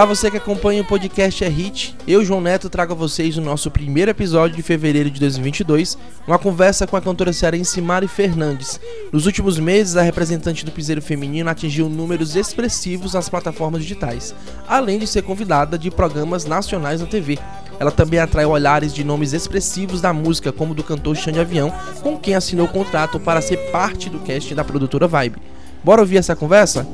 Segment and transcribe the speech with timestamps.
[0.00, 1.94] Olá, você que acompanha o podcast É Hit.
[2.08, 6.38] Eu, João Neto, trago a vocês o nosso primeiro episódio de fevereiro de 2022, uma
[6.38, 8.80] conversa com a cantora cearense Mari Fernandes.
[9.12, 14.34] Nos últimos meses, a representante do piseiro feminino atingiu números expressivos nas plataformas digitais,
[14.66, 17.38] além de ser convidada de programas nacionais na TV.
[17.78, 21.70] Ela também atrai olhares de nomes expressivos da música, como do cantor Xande Avião,
[22.00, 25.42] com quem assinou o contrato para ser parte do casting da produtora Vibe.
[25.84, 26.86] Bora ouvir essa conversa?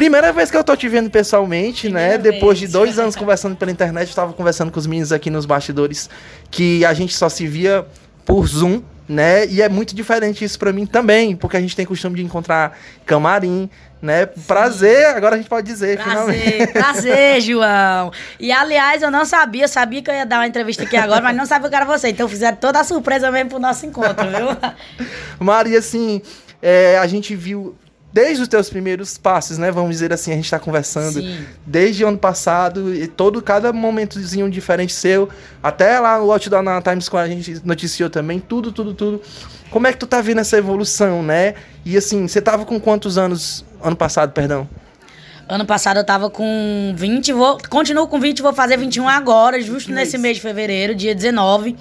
[0.00, 2.12] Primeira vez que eu tô te vendo pessoalmente, né?
[2.12, 2.72] Primeira Depois de vez.
[2.72, 6.08] dois anos conversando pela internet, eu tava conversando com os meninos aqui nos bastidores
[6.50, 7.84] que a gente só se via
[8.24, 9.46] por Zoom, né?
[9.48, 12.78] E é muito diferente isso pra mim também, porque a gente tem costume de encontrar
[13.04, 13.68] camarim,
[14.00, 14.24] né?
[14.24, 16.40] Prazer, agora a gente pode dizer, finalmente.
[16.40, 18.10] Prazer, prazer, João.
[18.40, 21.20] E aliás, eu não sabia, eu sabia que eu ia dar uma entrevista aqui agora,
[21.20, 22.08] mas não sabia que era você.
[22.08, 24.48] Então fizeram toda a surpresa mesmo pro nosso encontro, viu?
[25.38, 26.22] Maria, assim,
[26.62, 27.76] é, a gente viu
[28.12, 29.70] desde os teus primeiros passos, né?
[29.70, 31.44] Vamos dizer assim, a gente tá conversando Sim.
[31.64, 35.28] desde o ano passado e todo cada momentozinho diferente seu,
[35.62, 39.22] até lá no outdoor na Times Square a gente noticiou também, tudo, tudo, tudo.
[39.70, 41.54] Como é que tu tá vendo essa evolução, né?
[41.84, 44.68] E assim, você tava com quantos anos ano passado, perdão?
[45.48, 49.90] Ano passado eu tava com 20, vou, continuo com 20, vou fazer 21 agora, justo
[49.92, 51.76] nesse mês de fevereiro, dia 19.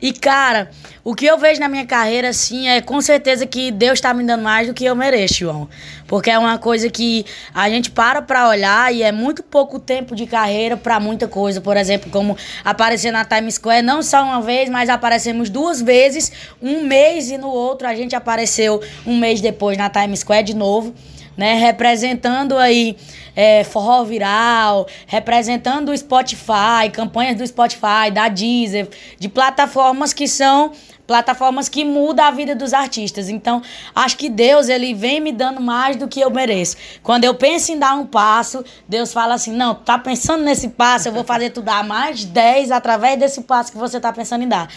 [0.00, 0.70] E, cara,
[1.02, 4.24] o que eu vejo na minha carreira, assim, é com certeza que Deus tá me
[4.24, 5.68] dando mais do que eu mereço, João.
[6.06, 7.24] Porque é uma coisa que
[7.54, 11.60] a gente para pra olhar e é muito pouco tempo de carreira pra muita coisa.
[11.60, 16.30] Por exemplo, como aparecer na Times Square, não só uma vez, mas aparecemos duas vezes,
[16.60, 20.54] um mês e no outro a gente apareceu um mês depois na Times Square de
[20.54, 20.94] novo
[21.36, 21.54] né?
[21.54, 22.96] Representando aí
[23.34, 30.72] é, forró viral, representando o Spotify, campanhas do Spotify, da Deezer, de plataformas que são
[31.06, 33.28] plataformas que mudam a vida dos artistas.
[33.28, 33.62] Então,
[33.94, 36.76] acho que Deus, ele vem me dando mais do que eu mereço.
[37.02, 41.08] Quando eu penso em dar um passo, Deus fala assim: "Não, tá pensando nesse passo,
[41.08, 44.48] eu vou fazer tu dar mais 10 através desse passo que você tá pensando em
[44.48, 44.68] dar".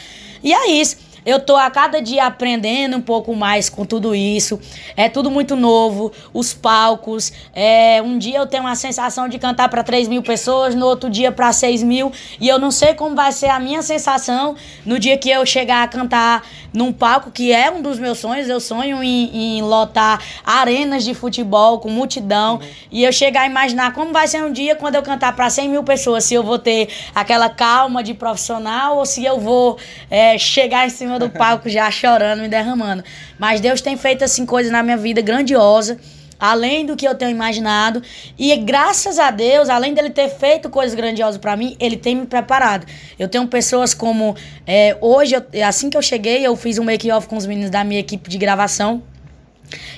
[0.43, 1.06] E é isso.
[1.27, 4.57] Eu tô a cada dia aprendendo um pouco mais com tudo isso.
[4.95, 6.09] É tudo muito novo.
[6.33, 7.33] Os palcos.
[7.53, 11.09] É, um dia eu tenho uma sensação de cantar para 3 mil pessoas, no outro
[11.09, 12.13] dia para 6 mil.
[12.39, 14.55] E eu não sei como vai ser a minha sensação
[14.85, 18.47] no dia que eu chegar a cantar num palco, que é um dos meus sonhos.
[18.47, 22.61] Eu sonho em, em lotar arenas de futebol com multidão.
[22.89, 25.67] E eu chegar a imaginar como vai ser um dia quando eu cantar para 100
[25.67, 26.23] mil pessoas.
[26.23, 29.77] Se eu vou ter aquela calma de profissional ou se eu vou
[30.09, 33.03] é, chegar em cima do palco já chorando, me derramando.
[33.39, 35.97] Mas Deus tem feito assim coisas na minha vida grandiosa,
[36.39, 38.01] além do que eu tenho imaginado.
[38.37, 42.25] E graças a Deus, além dele ter feito coisas grandiosas pra mim, ele tem me
[42.25, 42.85] preparado.
[43.17, 44.35] Eu tenho pessoas como
[44.65, 47.83] é, hoje, eu- assim que eu cheguei, eu fiz um make-off com os meninos da
[47.83, 49.01] minha equipe de gravação.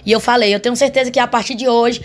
[0.06, 2.02] E eu falei, eu tenho certeza que a partir de hoje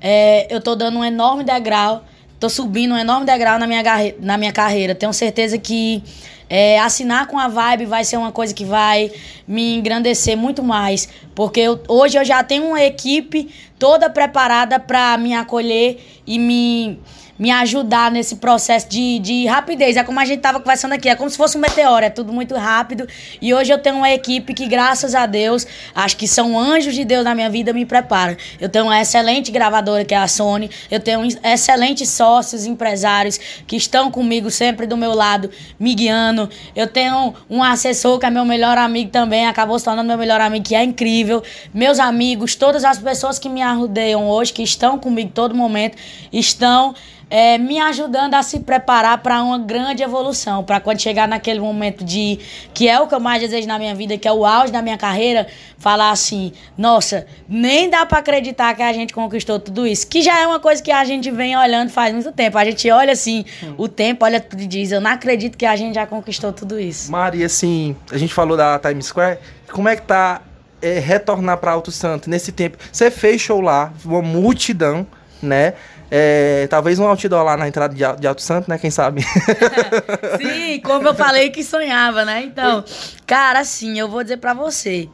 [0.00, 2.04] é, eu tô dando um enorme degrau,
[2.38, 3.82] tô subindo um enorme degrau na minha,
[4.20, 4.94] na minha carreira.
[4.94, 6.02] Tenho certeza que
[6.48, 9.10] é, assinar com a Vibe vai ser uma coisa que vai
[9.46, 11.08] me engrandecer muito mais.
[11.34, 13.48] Porque eu- hoje eu já tenho uma equipe
[13.78, 16.98] toda preparada para me acolher e me
[17.38, 19.96] me ajudar nesse processo de, de rapidez.
[19.96, 22.32] É como a gente tava conversando aqui, é como se fosse um meteoro, é tudo
[22.32, 23.06] muito rápido.
[23.40, 27.04] E hoje eu tenho uma equipe que, graças a Deus, acho que são anjos de
[27.04, 28.36] Deus na minha vida, me prepara.
[28.60, 30.70] Eu tenho uma excelente gravadora, que é a Sony.
[30.90, 36.50] Eu tenho excelentes sócios, empresários, que estão comigo sempre do meu lado, me guiando.
[36.74, 40.40] Eu tenho um assessor que é meu melhor amigo também, acabou se tornando meu melhor
[40.40, 41.42] amigo, que é incrível.
[41.72, 45.96] Meus amigos, todas as pessoas que me rodeiam hoje, que estão comigo todo momento,
[46.32, 46.94] estão
[47.30, 52.04] é, me ajudando a se preparar para uma grande evolução, para quando chegar naquele momento
[52.04, 52.38] de
[52.72, 54.80] que é o que eu mais desejo na minha vida, que é o auge da
[54.80, 55.46] minha carreira,
[55.78, 60.38] falar assim: nossa, nem dá para acreditar que a gente conquistou tudo isso, que já
[60.40, 62.56] é uma coisa que a gente vem olhando faz muito tempo.
[62.56, 63.44] A gente olha assim,
[63.76, 66.80] o tempo olha tudo e diz: eu não acredito que a gente já conquistou tudo
[66.80, 67.10] isso.
[67.10, 69.38] Mari, assim, a gente falou da Times Square,
[69.70, 70.42] como é que tá
[70.80, 72.78] é, retornar pra Alto Santo nesse tempo?
[72.90, 75.06] Você fez show lá, uma multidão,
[75.42, 75.74] né?
[76.10, 78.78] É, talvez um outdoor lá na entrada de, Al- de Alto Santo, né?
[78.78, 79.22] Quem sabe?
[80.40, 82.42] Sim, como eu falei que sonhava, né?
[82.44, 82.84] Então,
[83.26, 85.08] cara, assim, eu vou dizer pra você.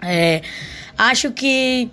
[0.00, 0.42] É,
[0.96, 1.90] acho que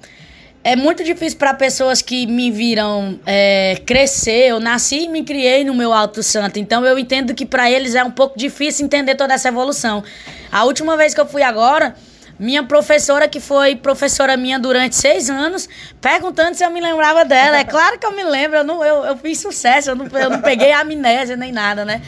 [0.63, 4.49] é muito difícil para pessoas que me viram é, crescer.
[4.49, 6.59] Eu nasci e me criei no meu Alto Santo.
[6.59, 10.03] Então eu entendo que para eles é um pouco difícil entender toda essa evolução.
[10.51, 11.95] A última vez que eu fui agora,
[12.41, 15.69] minha professora, que foi professora minha durante seis anos,
[16.01, 17.59] perguntando se eu me lembrava dela.
[17.59, 20.29] É claro que eu me lembro, eu, não, eu, eu fiz sucesso, eu não, eu
[20.31, 22.01] não peguei amnésia nem nada, né?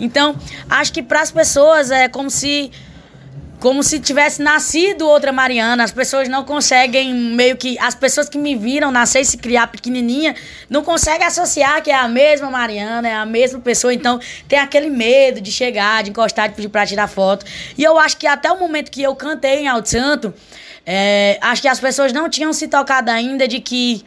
[0.00, 0.34] Então,
[0.68, 2.72] acho que para as pessoas é como se
[3.60, 5.84] como se tivesse nascido outra Mariana.
[5.84, 7.78] As pessoas não conseguem, meio que.
[7.78, 10.34] As pessoas que me viram nascer e se criar pequenininha,
[10.68, 13.92] não conseguem associar que é a mesma Mariana, é a mesma pessoa.
[13.92, 17.46] Então, tem aquele medo de chegar, de encostar, de pedir pra tirar foto.
[17.76, 20.34] E eu acho que até o momento que eu cantei em Alto Santo,
[20.84, 24.04] é, acho que as pessoas não tinham se tocado ainda de que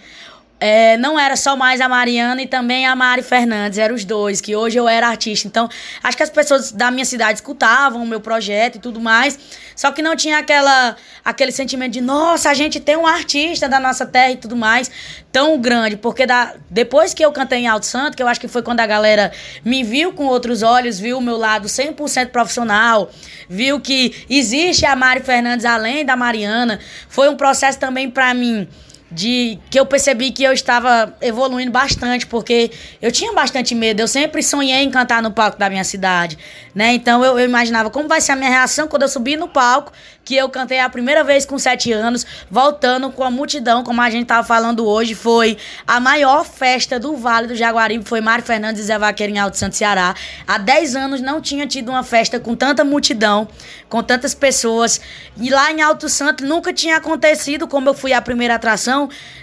[0.60, 4.42] é, não era só mais a Mariana e também a Mari Fernandes, eram os dois,
[4.42, 5.48] que hoje eu era artista.
[5.48, 5.70] Então,
[6.04, 9.40] acho que as pessoas da minha cidade escutavam o meu projeto e tudo mais,
[9.76, 13.80] só que não tinha aquela, aquele sentimento de, nossa, a gente tem um artista da
[13.80, 14.92] nossa terra e tudo mais,
[15.32, 18.48] tão grande, porque da, depois que eu cantei em Alto Santo, que eu acho que
[18.50, 19.32] foi quando a galera
[19.64, 23.10] me viu com outros olhos, viu o meu lado 100% profissional,
[23.48, 28.68] viu que existe a Mari Fernandes além da Mariana, foi um processo também para mim
[29.12, 32.72] de que eu percebi que eu estava evoluindo bastante, porque
[33.02, 34.00] eu tinha bastante medo.
[34.00, 36.38] Eu sempre sonhei em cantar no palco da minha cidade,
[36.76, 36.94] né?
[36.94, 39.92] Então eu, eu imaginava como vai ser a minha reação quando eu subir no palco,
[40.24, 44.10] que eu cantei a primeira vez com sete anos, voltando com a multidão, como a
[44.12, 45.58] gente estava falando hoje, foi
[45.88, 49.58] a maior festa do Vale do Jaguaribe, foi Mário Fernandes e Zé Vaqueiro em Alto
[49.58, 50.14] Santo Ceará.
[50.48, 53.48] Há dez anos não tinha tido uma festa com tanta multidão,
[53.88, 55.02] com tantas pessoas.
[55.36, 58.99] E lá em Alto Santo nunca tinha acontecido, como eu fui a primeira atração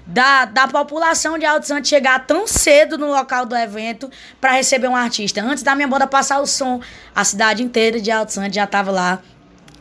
[0.06, 4.10] da, da população de Alto Santo chegar tão cedo no local do evento
[4.40, 5.40] para receber um artista.
[5.40, 6.80] Antes da minha banda passar o som,
[7.14, 9.22] a cidade inteira de Alto Santo já estava lá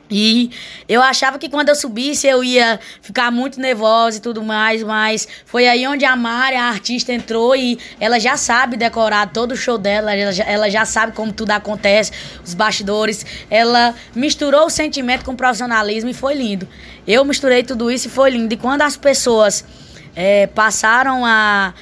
[0.10, 0.52] e
[0.88, 5.28] eu achava que quando eu subisse eu ia ficar muito nervosa e tudo mais, mas
[5.46, 9.58] foi aí onde a Mari, a artista, entrou e ela já sabe decorar todo o
[9.58, 12.12] show dela, ela já, sabe como tudo acontece,
[12.44, 13.26] os bastidores.
[13.50, 16.68] Ela misturou o sentimento com o profissionalismo e foi lindo.
[17.08, 18.54] Eu misturei tudo isso e foi lindo.
[18.54, 19.66] E quando as pessoas
[20.16, 21.74] é, passaram a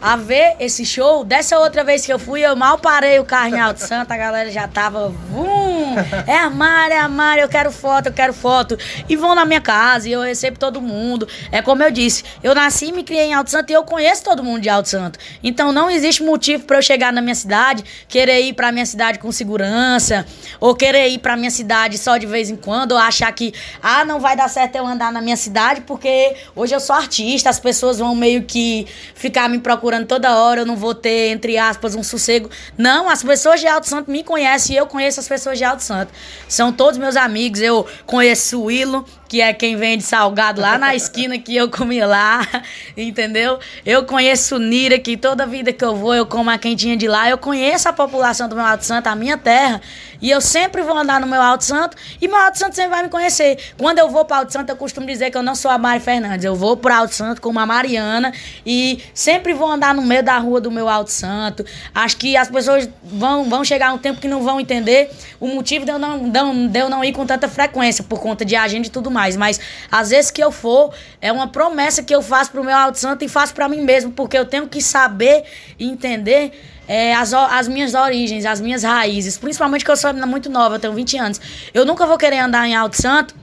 [0.00, 1.24] a ver esse show.
[1.24, 4.16] Dessa outra vez que eu fui, eu mal parei o carro em Alto Santo, a
[4.16, 5.08] galera já tava.
[5.08, 5.94] Vum,
[6.26, 8.76] é a Mari, é a Mari, eu quero foto, eu quero foto.
[9.08, 11.26] E vão na minha casa e eu recebo todo mundo.
[11.50, 14.22] É como eu disse, eu nasci e me criei em Alto Santo e eu conheço
[14.22, 15.18] todo mundo de Alto Santo.
[15.42, 19.18] Então não existe motivo para eu chegar na minha cidade, querer ir pra minha cidade
[19.18, 20.26] com segurança,
[20.60, 24.04] ou querer ir pra minha cidade só de vez em quando, ou achar que, ah,
[24.04, 27.58] não vai dar certo eu andar na minha cidade, porque hoje eu sou artista, as
[27.58, 31.58] pessoas vão meio que ficar me procurando procurando toda hora, eu não vou ter, entre
[31.58, 32.48] aspas, um sossego.
[32.78, 35.82] Não, as pessoas de Alto Santo me conhecem e eu conheço as pessoas de Alto
[35.82, 36.10] Santo.
[36.48, 40.94] São todos meus amigos, eu conheço o Willo, que é quem vende salgado lá na
[40.94, 42.46] esquina que eu comi lá,
[42.96, 43.58] entendeu?
[43.84, 47.28] Eu conheço Nira, que toda vida que eu vou eu como a quentinha de lá.
[47.28, 49.82] Eu conheço a população do meu Alto Santo, a minha terra,
[50.20, 53.02] e eu sempre vou andar no meu Alto Santo e meu Alto Santo sempre vai
[53.02, 53.58] me conhecer.
[53.78, 56.00] Quando eu vou para Alto Santo, eu costumo dizer que eu não sou a Mari
[56.00, 58.32] Fernandes, eu vou para Alto Santo com a Mariana
[58.64, 61.64] e sempre vou andar no meio da rua do meu Alto Santo.
[61.94, 65.84] Acho que as pessoas vão, vão chegar um tempo que não vão entender o motivo
[65.84, 68.90] de eu não, de eu não ir com tanta frequência por conta de agenda e
[68.90, 69.36] tudo mais.
[69.36, 72.98] Mas às vezes que eu for, é uma promessa que eu faço pro meu Alto
[72.98, 75.44] Santo e faço para mim mesmo, porque eu tenho que saber
[75.78, 76.52] entender
[76.86, 79.38] é, as, as minhas origens, as minhas raízes.
[79.38, 81.40] Principalmente que eu sou muito nova, tenho 20 anos.
[81.72, 83.34] Eu nunca vou querer andar em Alto Santo.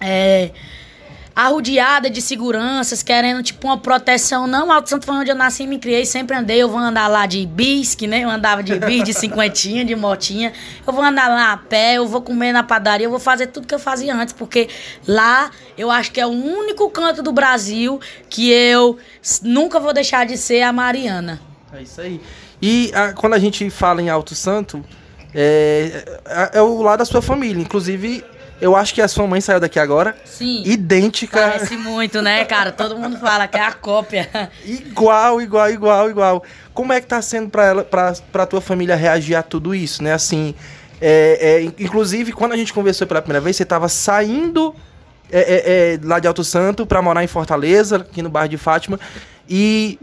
[0.00, 0.50] É,
[2.10, 4.46] de seguranças, querendo, tipo, uma proteção.
[4.46, 6.62] Não, Alto Santo foi onde eu nasci e me criei, sempre andei.
[6.62, 9.94] Eu vou andar lá de bis, que nem eu andava de bis, de cinquentinha, de
[9.94, 10.52] motinha.
[10.86, 13.66] Eu vou andar lá a pé, eu vou comer na padaria, eu vou fazer tudo
[13.66, 14.68] que eu fazia antes, porque
[15.06, 18.98] lá eu acho que é o único canto do Brasil que eu
[19.42, 21.38] nunca vou deixar de ser a Mariana.
[21.70, 22.18] É isso aí.
[22.60, 24.84] E a, quando a gente fala em Alto Santo,
[25.34, 27.60] é, é, é o lado da sua família.
[27.60, 28.24] Inclusive,
[28.60, 30.16] eu acho que a sua mãe saiu daqui agora.
[30.24, 30.62] Sim.
[30.64, 31.40] Idêntica.
[31.40, 32.72] Parece muito, né, cara?
[32.72, 34.50] Todo mundo fala que é a cópia.
[34.64, 36.44] igual, igual, igual, igual.
[36.72, 40.02] Como é que tá sendo pra ela, pra, pra tua família reagir a tudo isso,
[40.02, 40.14] né?
[40.14, 40.54] Assim,
[41.00, 44.74] é, é, inclusive, quando a gente conversou pela primeira vez, você tava saindo
[45.30, 48.56] é, é, é lá de Alto Santo pra morar em Fortaleza, aqui no bairro de
[48.56, 48.98] Fátima.
[49.48, 49.98] E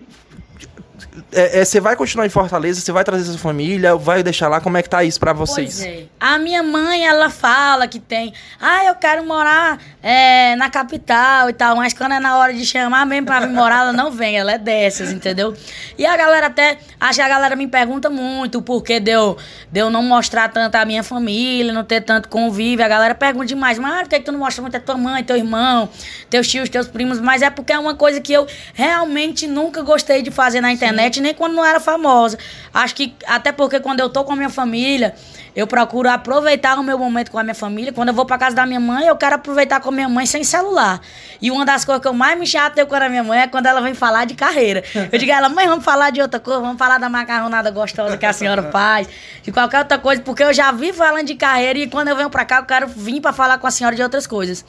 [1.31, 2.81] é, é, você vai continuar em Fortaleza?
[2.81, 3.95] Você vai trazer sua família?
[3.95, 4.59] Vai deixar lá?
[4.59, 5.75] Como é que tá isso pra vocês?
[5.75, 6.03] Pois é.
[6.19, 8.33] A minha mãe, ela fala que tem.
[8.59, 11.75] Ah, eu quero morar é, na capital e tal.
[11.75, 14.37] Mas quando é na hora de chamar mesmo pra vir morar, ela não vem.
[14.37, 15.53] Ela é dessas, entendeu?
[15.97, 16.79] E a galera até.
[16.99, 19.37] Acho que a galera me pergunta muito o porquê de eu,
[19.71, 22.83] de eu não mostrar tanto a minha família, não ter tanto convívio.
[22.83, 23.77] A galera pergunta demais.
[23.77, 25.89] Mas por que, que tu não mostra muito a tua mãe, teu irmão,
[26.29, 27.19] teus tios, teus primos?
[27.19, 31.02] Mas é porque é uma coisa que eu realmente nunca gostei de fazer na internet
[31.21, 32.37] nem quando não era famosa.
[32.73, 35.15] Acho que até porque quando eu tô com a minha família,
[35.55, 37.93] eu procuro aproveitar o meu momento com a minha família.
[37.93, 40.25] Quando eu vou pra casa da minha mãe, eu quero aproveitar com a minha mãe
[40.25, 40.99] sem celular.
[41.41, 43.67] E uma das coisas que eu mais me chateio com a minha mãe é quando
[43.67, 44.83] ela vem falar de carreira.
[45.11, 48.17] Eu digo a ela, mãe, vamos falar de outra coisa, vamos falar da macarronada gostosa
[48.17, 49.07] que a senhora faz,
[49.43, 52.29] de qualquer outra coisa, porque eu já vi falando de carreira e quando eu venho
[52.29, 54.65] pra cá, eu quero vir pra falar com a senhora de outras coisas.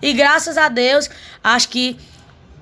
[0.00, 1.08] E graças a Deus,
[1.44, 1.96] acho que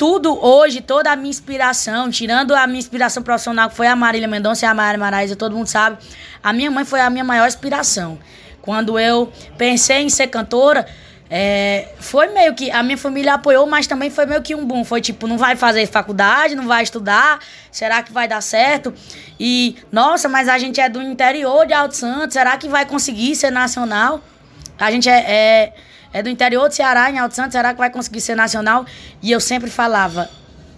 [0.01, 4.27] tudo hoje, toda a minha inspiração, tirando a minha inspiração profissional, que foi a Marília
[4.27, 5.99] Mendonça e a Maria Maraíza, todo mundo sabe,
[6.43, 8.19] a minha mãe foi a minha maior inspiração.
[8.63, 10.87] Quando eu pensei em ser cantora,
[11.29, 12.71] é, foi meio que.
[12.71, 14.87] A minha família apoiou, mas também foi meio que um boom.
[14.87, 17.39] Foi tipo, não vai fazer faculdade, não vai estudar,
[17.71, 18.95] será que vai dar certo?
[19.39, 23.37] E, nossa, mas a gente é do interior de Alto Santos, será que vai conseguir
[23.37, 24.25] ser nacional?
[24.79, 25.73] A gente é, é
[26.13, 28.85] é do interior do Ceará, em Alto Santos, será que vai conseguir ser nacional?
[29.23, 30.29] E eu sempre falava,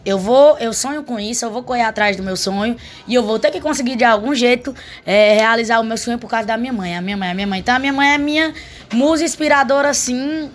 [0.05, 3.23] eu vou, eu sonho com isso, eu vou correr atrás do meu sonho e eu
[3.23, 4.75] vou ter que conseguir de algum jeito
[5.07, 6.97] é, realizar o meu sonho por causa da minha mãe.
[6.97, 7.61] A minha mãe, a minha mãe.
[7.61, 8.53] Então a minha mãe é minha
[8.93, 10.51] musa inspiradora, assim.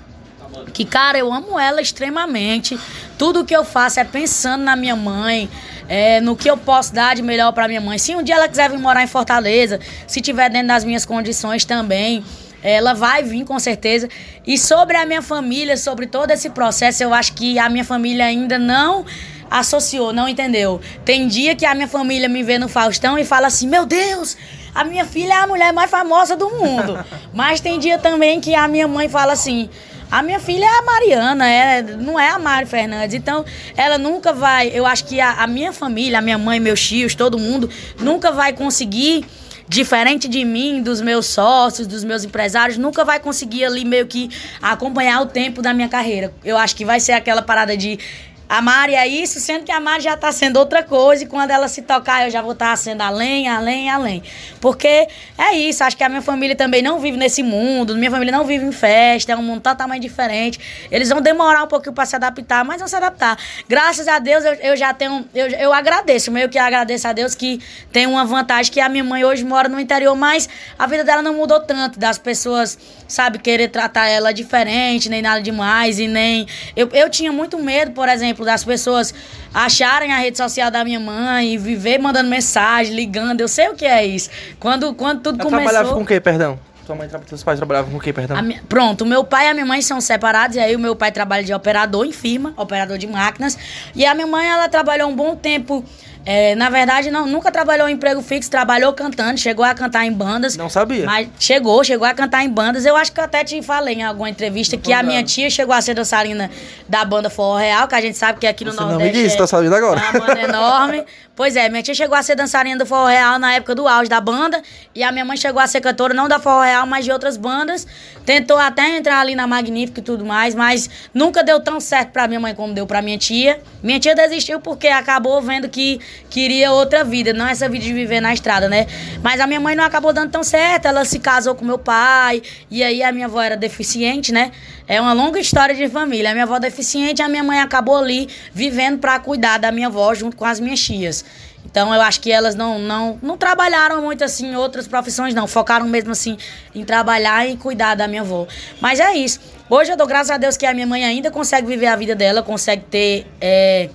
[0.74, 2.78] Que, cara, eu amo ela extremamente.
[3.18, 5.50] Tudo que eu faço é pensando na minha mãe,
[5.88, 7.98] é, no que eu posso dar de melhor para minha mãe.
[7.98, 11.64] Se um dia ela quiser vir morar em Fortaleza, se tiver dentro das minhas condições
[11.64, 12.24] também.
[12.68, 14.10] Ela vai vir com certeza.
[14.46, 18.26] E sobre a minha família, sobre todo esse processo, eu acho que a minha família
[18.26, 19.06] ainda não
[19.50, 20.82] associou, não entendeu.
[21.06, 24.36] Tem dia que a minha família me vê no Faustão e fala assim: Meu Deus,
[24.76, 27.04] a minha filha é a mulher mais famosa do mundo.
[27.34, 29.70] Mas tem dia também que a minha mãe fala assim.
[30.10, 33.14] A minha filha é a Mariana, é, não é a Mari Fernandes.
[33.14, 33.44] Então,
[33.76, 34.72] ela nunca vai.
[34.74, 37.70] Eu acho que a, a minha família, a minha mãe, meus tios, todo mundo,
[38.00, 39.26] nunca vai conseguir
[39.68, 44.30] diferente de mim, dos meus sócios, dos meus empresários, nunca vai conseguir ali meio que
[44.62, 46.34] acompanhar o tempo da minha carreira.
[46.44, 48.00] Eu acho que vai ser aquela parada de
[48.50, 51.52] a Mari é isso, sendo que a Mari já está sendo outra coisa, e quando
[51.52, 54.24] ela se tocar, eu já vou estar tá sendo além, além, além.
[54.62, 58.32] Porque é isso, acho que a minha família também não vive nesse mundo, minha família
[58.32, 60.88] não vive em festa, é um mundo totalmente diferente.
[60.90, 63.38] Eles vão demorar um pouquinho para se adaptar, mas vão se adaptar.
[63.68, 65.28] Graças a Deus, eu, eu já tenho.
[65.36, 67.60] Eu, eu agradeço, meio que agradeço a Deus que
[67.92, 70.48] tem uma vantagem que a minha mãe hoje mora no interior, mas
[70.80, 72.78] a vida dela não mudou tanto, das pessoas,
[73.10, 76.48] sabe, querer tratar ela diferente, nem nada demais, e nem.
[76.76, 79.14] Eu, eu tinha muito medo, por exemplo exemplo, das pessoas
[79.54, 83.42] acharem a rede social da minha mãe e viver mandando mensagem, ligando.
[83.42, 84.30] Eu sei o que é isso.
[84.60, 85.70] Quando, quando tudo Ela começou.
[85.72, 86.60] trabalhava com o quê, perdão?
[86.86, 88.42] Sua mãe, seus pais trabalhavam com o quê, perdão?
[88.42, 90.96] Minha, pronto, o meu pai e a minha mãe são separados, e aí o meu
[90.96, 93.58] pai trabalha de operador em firma, operador de máquinas,
[93.94, 95.84] e a minha mãe, ela trabalhou um bom tempo
[96.30, 100.12] é, na verdade, não, nunca trabalhou em emprego fixo, trabalhou cantando, chegou a cantar em
[100.12, 100.58] bandas.
[100.58, 101.06] Não sabia.
[101.06, 102.86] Mas chegou, chegou a cantar em bandas.
[102.86, 105.74] Eu acho que eu até te falei em alguma entrevista que a minha tia chegou
[105.74, 106.52] a ser dançarina
[106.86, 109.04] da banda Forró Real, que a gente sabe que aqui no Você Nordeste.
[109.06, 110.02] Não me disse, é, tá sabendo agora.
[110.02, 111.06] É uma banda enorme.
[111.34, 114.10] Pois é, minha tia chegou a ser dançarina do Forró Real na época do auge
[114.10, 114.62] da banda.
[114.94, 117.38] E a minha mãe chegou a ser cantora, não da Forró Real, mas de outras
[117.38, 117.88] bandas.
[118.28, 122.28] Tentou até entrar ali na Magnífica e tudo mais, mas nunca deu tão certo pra
[122.28, 123.62] minha mãe como deu pra minha tia.
[123.82, 128.20] Minha tia desistiu porque acabou vendo que queria outra vida, não essa vida de viver
[128.20, 128.86] na estrada, né?
[129.24, 132.42] Mas a minha mãe não acabou dando tão certo, ela se casou com meu pai,
[132.70, 134.52] e aí a minha avó era deficiente, né?
[134.90, 136.32] É uma longa história de família.
[136.32, 140.14] A minha avó deficiente, a minha mãe acabou ali vivendo para cuidar da minha avó
[140.14, 141.24] junto com as minhas tias.
[141.70, 145.46] Então eu acho que elas não, não, não trabalharam muito assim outras profissões, não.
[145.46, 146.38] Focaram mesmo assim
[146.74, 148.48] em trabalhar e cuidar da minha avó.
[148.80, 149.40] Mas é isso.
[149.70, 152.16] Hoje eu dou graças a Deus que a minha mãe ainda consegue viver a vida
[152.16, 153.28] dela, consegue ter.
[153.42, 153.90] É,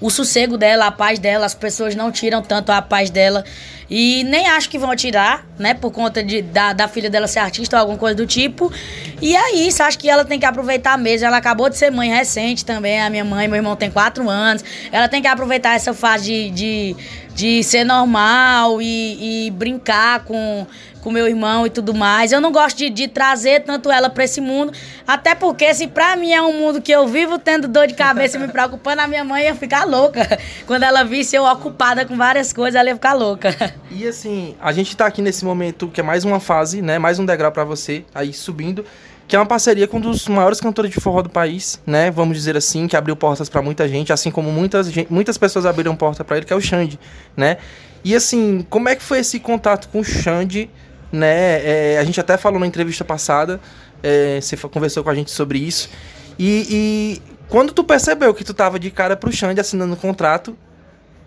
[0.00, 3.44] o sossego dela, a paz dela, as pessoas não tiram tanto a paz dela.
[3.94, 5.74] E nem acho que vão tirar, né?
[5.74, 8.72] Por conta de, da, da filha dela ser artista ou alguma coisa do tipo.
[9.20, 11.26] E é isso, acho que ela tem que aproveitar mesmo.
[11.26, 14.64] Ela acabou de ser mãe recente também, a minha mãe, meu irmão tem quatro anos.
[14.90, 16.96] Ela tem que aproveitar essa fase de, de,
[17.34, 20.66] de ser normal e, e brincar com
[21.02, 22.32] com meu irmão e tudo mais.
[22.32, 24.72] Eu não gosto de, de trazer tanto ela para esse mundo,
[25.06, 28.38] até porque se pra mim é um mundo que eu vivo tendo dor de cabeça
[28.38, 30.38] e me preocupando, a minha mãe ia ficar louca.
[30.66, 33.52] Quando ela visse eu ocupada com várias coisas, ela ia ficar louca.
[33.94, 37.18] E assim, a gente tá aqui nesse momento que é mais uma fase, né, mais
[37.18, 38.84] um degrau para você aí subindo
[39.28, 42.10] que é uma parceria com um dos maiores cantores de forró do país, né?
[42.10, 45.96] Vamos dizer assim, que abriu portas para muita gente, assim como muitas, muitas pessoas abriram
[45.96, 47.00] porta para ele, que é o Xande,
[47.34, 47.56] né?
[48.04, 50.68] E assim, como é que foi esse contato com o Xande,
[51.12, 51.94] né?
[51.94, 53.60] É, a gente até falou na entrevista passada,
[54.02, 55.90] é, você conversou com a gente sobre isso.
[56.38, 60.56] E, e quando tu percebeu que tu tava de cara pro Xande assinando o contrato,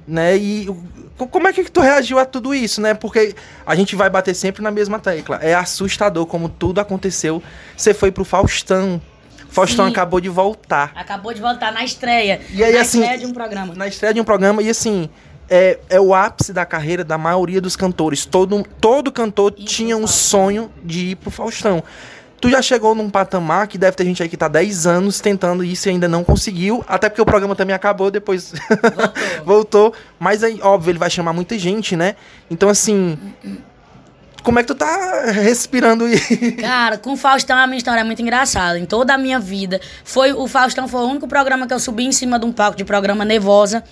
[0.07, 0.35] né?
[0.35, 0.67] E
[1.17, 2.93] como é que tu reagiu a tudo isso, né?
[2.93, 5.37] Porque a gente vai bater sempre na mesma tecla.
[5.41, 7.41] É assustador como tudo aconteceu.
[7.75, 9.01] Você foi pro Faustão.
[9.49, 9.91] Faustão Sim.
[9.91, 10.91] acabou de voltar.
[10.95, 12.41] Acabou de voltar na estreia.
[12.51, 13.73] E aí, na assim, estreia de um programa.
[13.73, 15.09] Na estreia de um programa e assim,
[15.49, 18.25] é, é o ápice da carreira da maioria dos cantores.
[18.25, 21.83] Todo, todo cantor pro tinha um sonho de ir pro Faustão.
[22.41, 25.63] Tu já chegou num patamar que deve ter gente aí que tá 10 anos tentando
[25.63, 28.53] isso e ainda não conseguiu, até porque o programa também acabou, depois
[29.43, 29.93] voltou.
[30.19, 32.15] Mas aí, óbvio, ele vai chamar muita gente, né?
[32.49, 33.17] Então, assim.
[34.43, 36.19] Como é que tu tá respirando aí?
[36.61, 38.77] Cara, com o Faustão a minha história é muito engraçada.
[38.77, 42.05] Em toda a minha vida, foi o Faustão foi o único programa que eu subi
[42.05, 43.83] em cima de um palco de programa nervosa.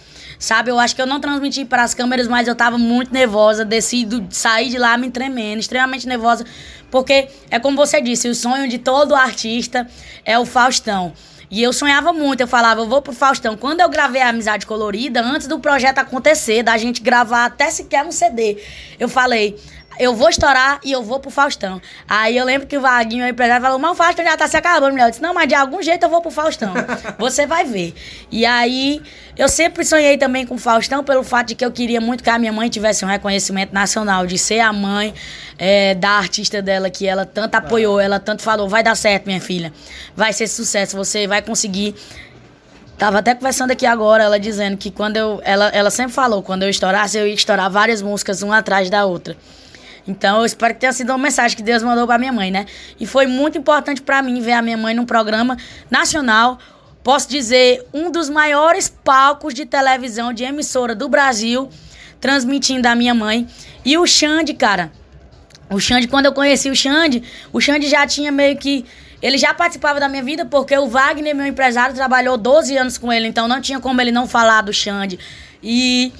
[0.44, 3.64] Sabe, eu acho que eu não transmiti para as câmeras, mas eu tava muito nervosa,
[3.64, 6.46] desci do, saí de lá me tremendo, extremamente nervosa,
[6.92, 9.88] porque é como você disse, o sonho de todo artista
[10.26, 11.14] é o Faustão.
[11.50, 13.56] E eu sonhava muito, eu falava, eu vou pro Faustão.
[13.56, 18.04] Quando eu gravei a Amizade Colorida, antes do projeto acontecer, da gente gravar até sequer
[18.04, 18.58] um CD,
[19.00, 19.58] eu falei,
[20.00, 21.82] eu vou estourar e eu vou pro Faustão.
[22.08, 24.58] Aí eu lembro que o Vaguinho, o empresário, falou, mas o Faustão já tá se
[24.58, 25.06] acabando, mulher.
[25.06, 26.74] Eu disse, não, mas de algum jeito eu vou pro Faustão.
[27.20, 27.94] Você vai ver.
[28.32, 29.02] E aí,
[29.38, 32.30] eu sempre sonhei também com o Faustão pelo fato de que eu queria muito que
[32.30, 35.14] a minha mãe tivesse um reconhecimento nacional, de ser a mãe
[35.58, 39.42] é, da artista dela, que ela tanto apoiou, ela tanto falou, vai dar certo, minha
[39.42, 39.74] filha.
[40.16, 41.96] Vai ser sucesso, você vai conseguir.
[42.98, 45.42] Tava até conversando aqui agora, ela dizendo que quando eu.
[45.44, 49.06] Ela, ela sempre falou, quando eu estourasse, eu ia estourar várias músicas, uma atrás da
[49.06, 49.36] outra.
[50.08, 52.66] Então eu espero que tenha sido uma mensagem que Deus mandou pra minha mãe, né?
[53.00, 55.58] E foi muito importante pra mim ver a minha mãe num programa
[55.90, 56.60] nacional.
[57.04, 61.70] Posso dizer, um dos maiores palcos de televisão de emissora do Brasil,
[62.20, 63.48] transmitindo a minha mãe.
[63.84, 64.92] E o Xande, cara,
[65.70, 68.86] o Xande, quando eu conheci o Xande, o Xande já tinha meio que.
[69.22, 73.12] Ele já participava da minha vida porque o Wagner, meu empresário, trabalhou 12 anos com
[73.12, 75.18] ele, então não tinha como ele não falar do Xande.
[75.62, 76.12] E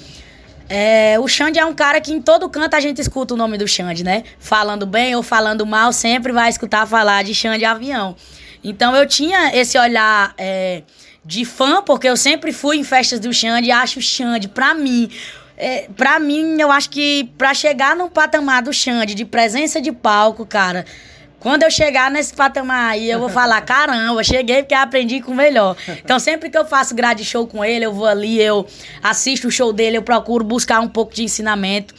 [0.68, 3.58] é, o Xande é um cara que em todo canto a gente escuta o nome
[3.58, 4.24] do Xande, né?
[4.38, 8.16] Falando bem ou falando mal, sempre vai escutar falar de Xande Avião.
[8.62, 10.82] Então eu tinha esse olhar é,
[11.24, 14.74] de fã, porque eu sempre fui em festas do Xande e acho o Xande, pra
[14.74, 15.10] mim.
[15.56, 19.92] É, pra mim, eu acho que pra chegar no patamar do Xande, de presença de
[19.92, 20.84] palco, cara,
[21.44, 25.34] quando eu chegar nesse patamar aí, eu vou falar, caramba, cheguei porque aprendi com o
[25.34, 25.76] melhor.
[26.02, 28.66] Então, sempre que eu faço grade show com ele, eu vou ali, eu
[29.02, 31.94] assisto o show dele, eu procuro buscar um pouco de ensinamento.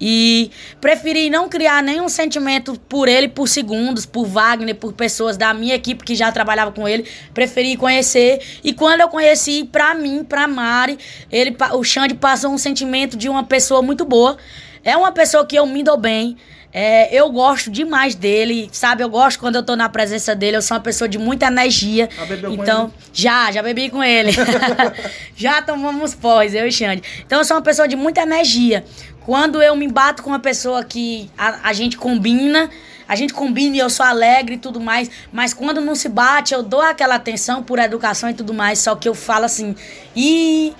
[0.00, 5.54] E preferi não criar nenhum sentimento por ele por segundos, por Wagner, por pessoas da
[5.54, 7.04] minha equipe que já trabalhava com ele.
[7.32, 8.40] Preferi conhecer.
[8.64, 10.98] E quando eu conheci, pra mim, pra Mari,
[11.30, 14.36] ele, o Xande passou um sentimento de uma pessoa muito boa.
[14.82, 16.36] É uma pessoa que eu me dou bem.
[16.72, 19.02] É, eu gosto demais dele, sabe?
[19.02, 20.56] Eu gosto quando eu tô na presença dele.
[20.58, 22.08] Eu sou uma pessoa de muita energia.
[22.14, 24.32] Já bebeu com então, já, já bebi com ele.
[25.34, 27.02] já tomamos pós, eu e Xande.
[27.24, 28.84] Então, eu sou uma pessoa de muita energia.
[29.24, 32.70] Quando eu me bato com uma pessoa que a, a gente combina,
[33.06, 36.52] a gente combina e eu sou alegre e tudo mais, mas quando não se bate,
[36.52, 39.74] eu dou aquela atenção por educação e tudo mais, só que eu falo assim,
[40.14, 40.74] e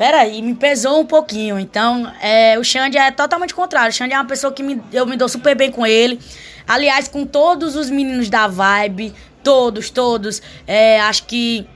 [0.00, 1.58] peraí, me pesou um pouquinho.
[1.58, 3.90] Então, é, o Xande é totalmente contrário.
[3.90, 6.18] O Xande é uma pessoa que me, eu me dou super bem com ele.
[6.66, 9.12] Aliás, com todos os meninos da Vibe,
[9.44, 10.40] todos, todos.
[10.66, 11.68] É, acho que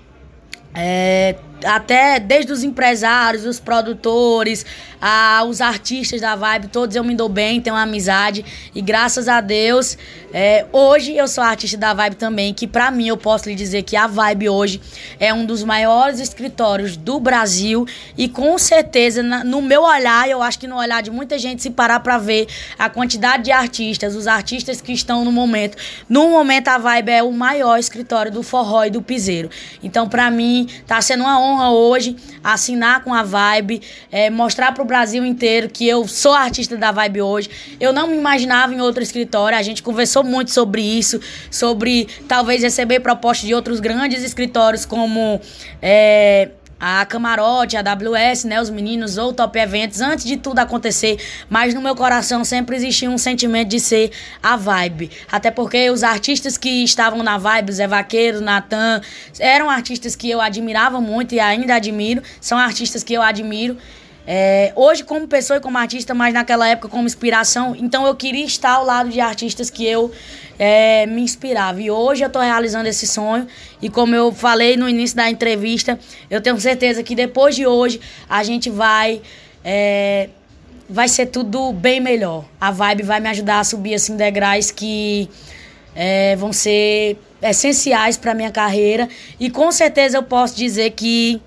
[0.74, 4.64] é, até desde os empresários, os produtores,
[5.00, 8.44] a, os artistas da Vibe, todos eu me dou bem, tenho uma amizade.
[8.74, 9.96] E graças a Deus,
[10.32, 13.82] é, hoje eu sou artista da Vibe também, que pra mim eu posso lhe dizer
[13.82, 14.80] que a Vibe hoje
[15.20, 17.86] é um dos maiores escritórios do Brasil.
[18.16, 21.62] E com certeza, na- no meu olhar, eu acho que no olhar de muita gente,
[21.62, 22.46] se parar pra ver
[22.78, 25.76] a quantidade de artistas, os artistas que estão no momento.
[26.08, 29.50] No momento, a Vibe é o maior escritório do forró e do piseiro.
[29.82, 34.84] Então, pra mim, tá sendo uma honra hoje assinar com a Vibe, é, mostrar pro
[34.84, 37.50] Brasil inteiro que eu sou artista da Vibe hoje.
[37.80, 42.62] Eu não me imaginava em outro escritório, a gente conversou muito sobre isso, sobre talvez
[42.62, 45.40] receber propostas de outros grandes escritórios como.
[45.80, 46.50] é,
[46.86, 51.18] a Camarote, a AWS, né, os meninos ou Top Eventos, antes de tudo acontecer,
[51.48, 54.10] mas no meu coração sempre existia um sentimento de ser
[54.42, 55.10] a Vibe.
[55.32, 59.00] Até porque os artistas que estavam na Vibe, Zé Vaqueiro, Natan,
[59.38, 63.78] eram artistas que eu admirava muito e ainda admiro, são artistas que eu admiro.
[64.26, 67.76] é, hoje como pessoa e como artista, mas naquela época como inspiração.
[67.78, 70.10] Então eu queria estar ao lado de artistas que eu
[70.58, 71.80] é, me inspirava.
[71.80, 73.46] E hoje eu estou realizando esse sonho.
[73.80, 75.98] E como eu falei no início da entrevista,
[76.30, 79.20] eu tenho certeza que depois de hoje a gente vai.
[79.64, 80.28] É,
[80.88, 82.44] vai ser tudo bem melhor.
[82.60, 85.28] A vibe vai me ajudar a subir assim degraus que
[85.94, 89.08] é, vão ser essenciais para minha carreira.
[89.38, 91.40] E com certeza eu posso dizer que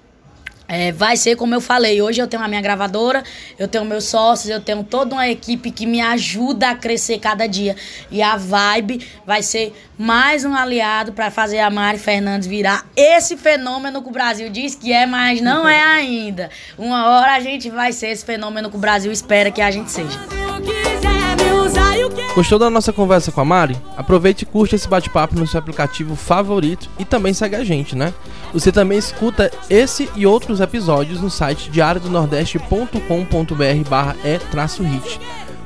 [0.67, 3.23] é, vai ser como eu falei, hoje eu tenho a minha gravadora,
[3.57, 7.47] eu tenho meus sócios, eu tenho toda uma equipe que me ajuda a crescer cada
[7.47, 7.75] dia.
[8.11, 13.37] E a Vibe vai ser mais um aliado para fazer a Mari Fernandes virar esse
[13.37, 16.49] fenômeno que o Brasil diz que é, mas não é ainda.
[16.77, 19.89] Uma hora a gente vai ser esse fenômeno que o Brasil espera que a gente
[19.89, 20.19] seja.
[22.35, 23.75] Gostou da nossa conversa com a Mari?
[23.95, 28.13] Aproveite e curte esse bate-papo no seu aplicativo favorito e também segue a gente, né?
[28.53, 35.19] Você também escuta esse e outros episódios no site diariodonordeste.com.br barra e-hit.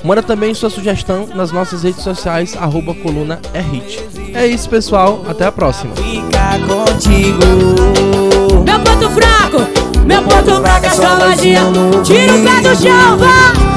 [0.04, 4.04] Manda também sua sugestão nas nossas redes sociais, arroba coluna é hit.
[4.34, 5.24] É isso, pessoal.
[5.28, 5.94] Até a próxima.
[5.96, 7.44] Fica contigo.
[8.66, 9.60] Meu ponto fraco,
[10.06, 11.60] meu ponto fraco é sua magia.
[12.04, 13.71] Tira o pé do chão, vá.